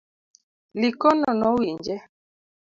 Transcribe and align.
Likono 0.81 1.29
nowinje 1.39 1.95